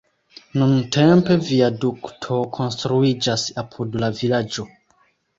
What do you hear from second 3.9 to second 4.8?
la vilaĝo.